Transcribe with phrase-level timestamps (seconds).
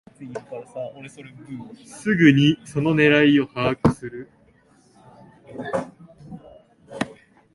[1.85, 4.31] すぐにその狙いを把握する